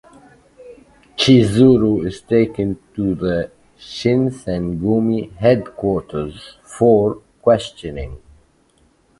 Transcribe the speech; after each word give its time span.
Chizuru 1.15 2.03
is 2.07 2.21
taken 2.21 2.79
to 2.95 3.13
the 3.13 3.51
Shinsengumi 3.77 5.31
headquarters 5.35 6.57
for 6.63 7.21
questioning. 7.43 8.17